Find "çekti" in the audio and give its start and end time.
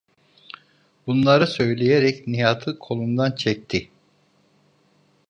3.35-3.91